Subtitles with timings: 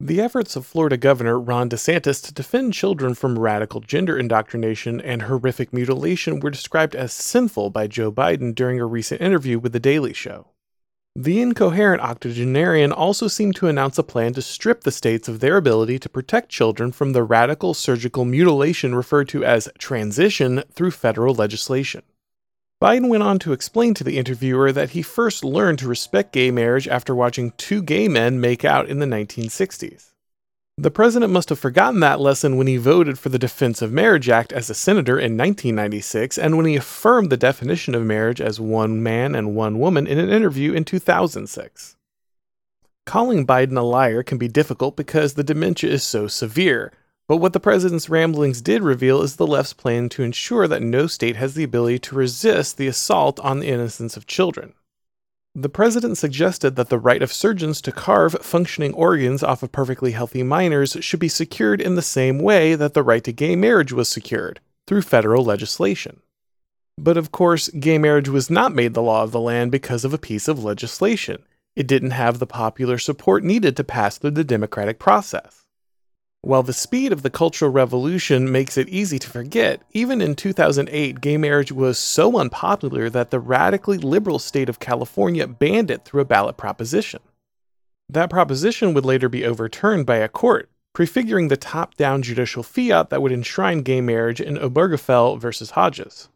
[0.00, 5.22] The efforts of Florida Governor Ron DeSantis to defend children from radical gender indoctrination and
[5.22, 9.80] horrific mutilation were described as sinful by Joe Biden during a recent interview with The
[9.80, 10.48] Daily Show.
[11.14, 15.56] The incoherent octogenarian also seemed to announce a plan to strip the states of their
[15.56, 21.34] ability to protect children from the radical surgical mutilation referred to as transition through federal
[21.34, 22.02] legislation.
[22.82, 26.50] Biden went on to explain to the interviewer that he first learned to respect gay
[26.50, 30.12] marriage after watching two gay men make out in the 1960s.
[30.76, 34.28] The president must have forgotten that lesson when he voted for the Defense of Marriage
[34.28, 38.60] Act as a senator in 1996 and when he affirmed the definition of marriage as
[38.60, 41.96] one man and one woman in an interview in 2006.
[43.06, 46.92] Calling Biden a liar can be difficult because the dementia is so severe,
[47.28, 51.06] but what the president's ramblings did reveal is the left's plan to ensure that no
[51.06, 54.74] state has the ability to resist the assault on the innocence of children.
[55.54, 60.12] The president suggested that the right of surgeons to carve functioning organs off of perfectly
[60.12, 63.92] healthy minors should be secured in the same way that the right to gay marriage
[63.92, 66.20] was secured, through federal legislation.
[66.98, 70.14] But of course, gay marriage was not made the law of the land because of
[70.14, 71.42] a piece of legislation.
[71.74, 75.65] It didn't have the popular support needed to pass through the democratic process.
[76.46, 81.20] While the speed of the Cultural Revolution makes it easy to forget, even in 2008,
[81.20, 86.20] gay marriage was so unpopular that the radically liberal state of California banned it through
[86.20, 87.18] a ballot proposition.
[88.08, 93.10] That proposition would later be overturned by a court, prefiguring the top down judicial fiat
[93.10, 96.28] that would enshrine gay marriage in Obergefell versus Hodges.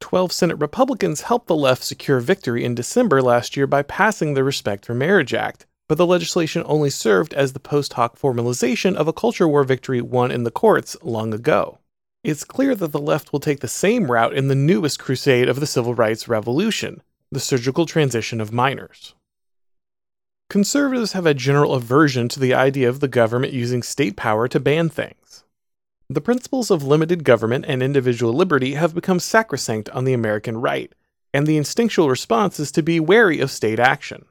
[0.00, 4.42] Twelve Senate Republicans helped the left secure victory in December last year by passing the
[4.42, 9.08] Respect for Marriage Act, but the legislation only served as the post hoc formalization of
[9.08, 11.78] a culture war victory won in the courts long ago.
[12.24, 15.60] It's clear that the left will take the same route in the newest crusade of
[15.60, 19.14] the civil rights revolution the surgical transition of minors.
[20.48, 24.60] Conservatives have a general aversion to the idea of the government using state power to
[24.60, 25.44] ban things.
[26.08, 30.92] The principles of limited government and individual liberty have become sacrosanct on the American right,
[31.34, 34.24] and the instinctual response is to be wary of state action.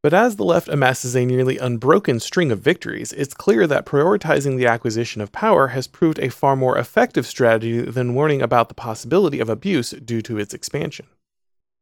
[0.00, 4.56] But as the left amasses a nearly unbroken string of victories, it's clear that prioritizing
[4.56, 8.74] the acquisition of power has proved a far more effective strategy than warning about the
[8.74, 11.06] possibility of abuse due to its expansion.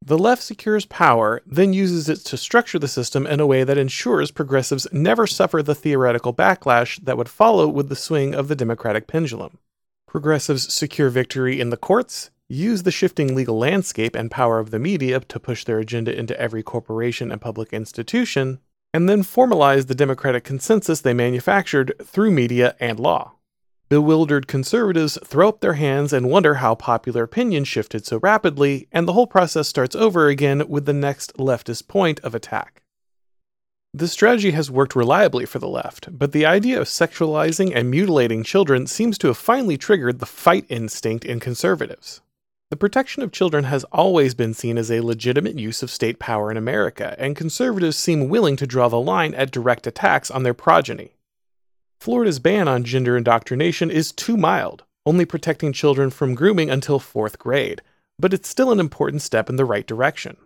[0.03, 3.79] The left secures power, then uses it to structure the system in a way that
[3.79, 8.57] ensures progressives never suffer the theoretical backlash that would follow with the swing of the
[8.57, 9.59] Democratic pendulum.
[10.07, 14.79] Progressives secure victory in the courts, use the shifting legal landscape and power of the
[14.79, 18.61] media to push their agenda into every corporation and public institution,
[18.95, 23.33] and then formalize the democratic consensus they manufactured through media and law.
[23.89, 29.07] Bewildered conservatives throw up their hands and wonder how popular opinion shifted so rapidly, and
[29.07, 32.83] the whole process starts over again with the next leftist point of attack.
[33.95, 38.43] This strategy has worked reliably for the left, but the idea of sexualizing and mutilating
[38.43, 42.21] children seems to have finally triggered the fight instinct in conservatives.
[42.69, 46.51] The protection of children has always been seen as a legitimate use of state power
[46.51, 50.53] in America, and conservatives seem willing to draw the line at direct attacks on their
[50.53, 51.15] progeny.
[52.01, 57.39] Florida's ban on gender indoctrination is too mild, only protecting children from grooming until fourth
[57.39, 57.83] grade,
[58.19, 60.37] but it's still an important step in the right direction.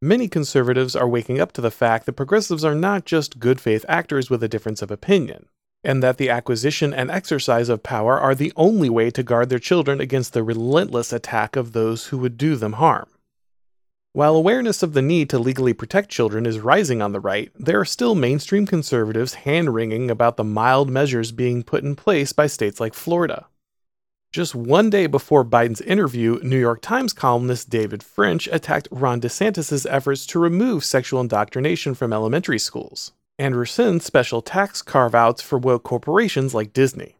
[0.00, 3.84] Many conservatives are waking up to the fact that progressives are not just good faith
[3.88, 5.48] actors with a difference of opinion
[5.86, 9.60] and that the acquisition and exercise of power are the only way to guard their
[9.60, 13.06] children against the relentless attack of those who would do them harm.
[14.12, 17.78] While awareness of the need to legally protect children is rising on the right, there
[17.78, 22.48] are still mainstream conservatives hand wringing about the mild measures being put in place by
[22.48, 23.46] states like Florida.
[24.32, 29.86] Just one day before Biden's interview, New York Times columnist David French attacked Ron DeSantis'
[29.88, 35.58] efforts to remove sexual indoctrination from elementary schools and rescind special tax carve outs for
[35.58, 37.16] woke corporations like Disney.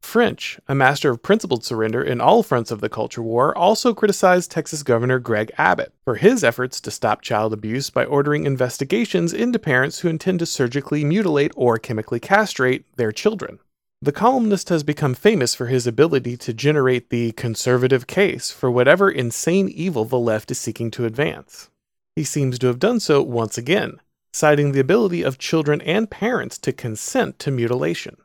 [0.00, 4.50] French, a master of principled surrender in all fronts of the culture war, also criticized
[4.50, 9.58] Texas Governor Greg Abbott for his efforts to stop child abuse by ordering investigations into
[9.58, 13.58] parents who intend to surgically mutilate or chemically castrate their children.
[14.00, 19.10] The columnist has become famous for his ability to generate the conservative case for whatever
[19.10, 21.68] insane evil the left is seeking to advance.
[22.14, 24.00] He seems to have done so once again,
[24.32, 28.16] citing the ability of children and parents to consent to mutilation.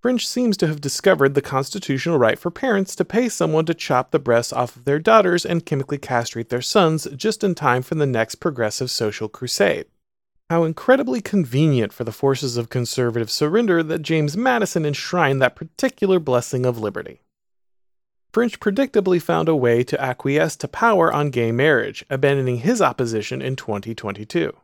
[0.00, 4.10] French seems to have discovered the constitutional right for parents to pay someone to chop
[4.12, 7.96] the breasts off of their daughters and chemically castrate their sons just in time for
[7.96, 9.86] the next progressive social crusade.
[10.48, 16.20] How incredibly convenient for the forces of conservative surrender that James Madison enshrined that particular
[16.20, 17.20] blessing of liberty.
[18.32, 23.42] French predictably found a way to acquiesce to power on gay marriage, abandoning his opposition
[23.42, 24.56] in 2022.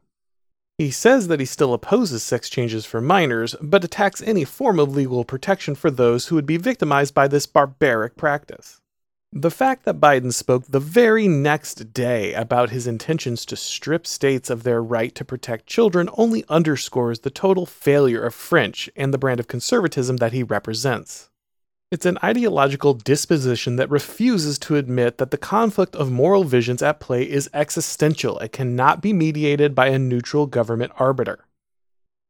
[0.82, 4.96] He says that he still opposes sex changes for minors, but attacks any form of
[4.96, 8.81] legal protection for those who would be victimized by this barbaric practice.
[9.32, 14.50] The fact that Biden spoke the very next day about his intentions to strip states
[14.50, 19.19] of their right to protect children only underscores the total failure of French and the
[19.19, 21.31] brand of conservatism that he represents.
[21.93, 27.00] It's an ideological disposition that refuses to admit that the conflict of moral visions at
[27.00, 31.44] play is existential and cannot be mediated by a neutral government arbiter.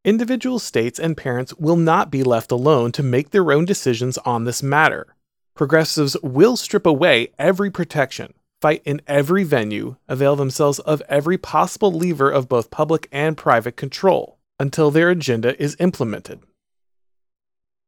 [0.04, 4.42] Individual states and parents will not be left alone to make their own decisions on
[4.42, 5.14] this matter.
[5.54, 11.92] Progressives will strip away every protection, fight in every venue, avail themselves of every possible
[11.92, 16.40] lever of both public and private control until their agenda is implemented.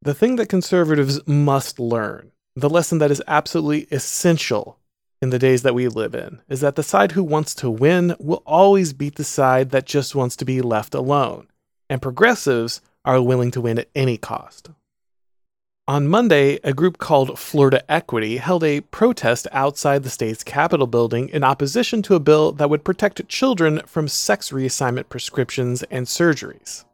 [0.05, 4.79] The thing that conservatives must learn, the lesson that is absolutely essential
[5.23, 8.15] in the days that we live in, is that the side who wants to win
[8.19, 11.47] will always beat the side that just wants to be left alone.
[11.89, 14.69] And progressives are willing to win at any cost.
[15.89, 21.31] On Monday, a group called Florida Equity held a protest outside the state's Capitol building
[21.31, 26.85] in opposition to a bill that would protect children from sex reassignment prescriptions and surgeries.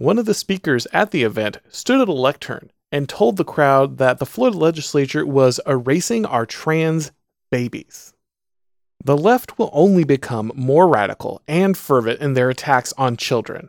[0.00, 3.98] One of the speakers at the event stood at a lectern and told the crowd
[3.98, 7.12] that the Florida legislature was erasing our trans
[7.50, 8.14] babies.
[9.04, 13.68] The left will only become more radical and fervent in their attacks on children,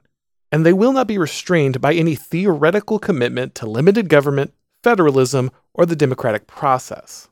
[0.53, 4.53] and they will not be restrained by any theoretical commitment to limited government,
[4.83, 7.27] federalism, or the democratic process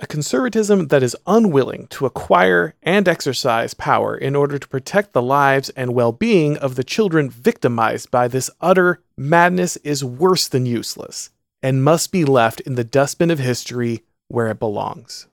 [0.00, 5.22] a conservatism that is unwilling to acquire and exercise power in order to protect the
[5.22, 10.64] lives and well being of the children victimized by this utter madness is worse than
[10.64, 11.30] useless
[11.62, 15.26] and must be left in the dustbin of history where it belongs.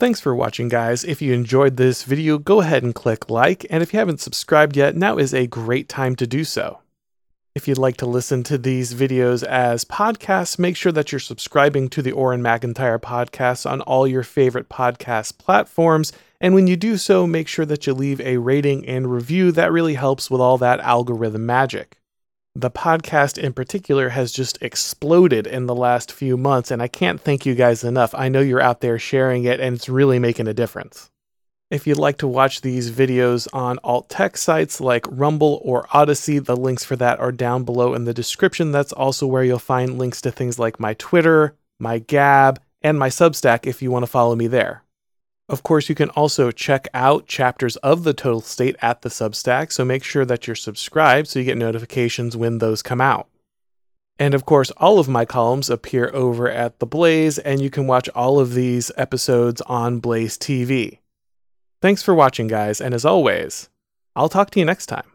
[0.00, 1.04] Thanks for watching, guys.
[1.04, 4.76] If you enjoyed this video, go ahead and click like, and if you haven't subscribed
[4.76, 6.80] yet, now is a great time to do so.
[7.52, 11.88] If you'd like to listen to these videos as podcasts, make sure that you're subscribing
[11.88, 16.12] to the Auron MacIntyre podcast on all your favorite podcast platforms.
[16.40, 19.50] And when you do so, make sure that you leave a rating and review.
[19.50, 21.96] That really helps with all that algorithm magic.
[22.54, 27.20] The podcast in particular has just exploded in the last few months, and I can't
[27.20, 28.14] thank you guys enough.
[28.14, 31.10] I know you're out there sharing it, and it's really making a difference.
[31.70, 36.40] If you'd like to watch these videos on alt tech sites like Rumble or Odysee,
[36.40, 38.72] the links for that are down below in the description.
[38.72, 43.08] That's also where you'll find links to things like my Twitter, my Gab, and my
[43.08, 44.82] Substack if you want to follow me there.
[45.48, 49.70] Of course, you can also check out chapters of the Total State at the Substack,
[49.70, 53.28] so make sure that you're subscribed so you get notifications when those come out.
[54.18, 57.86] And of course, all of my columns appear over at The Blaze, and you can
[57.86, 60.99] watch all of these episodes on Blaze TV.
[61.80, 63.70] Thanks for watching, guys, and as always,
[64.14, 65.09] I'll talk to you next time.